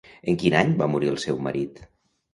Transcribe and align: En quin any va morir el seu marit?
En 0.31 0.37
quin 0.43 0.55
any 0.61 0.73
va 0.79 0.87
morir 0.95 1.11
el 1.11 1.19
seu 1.27 1.39
marit? 1.49 1.79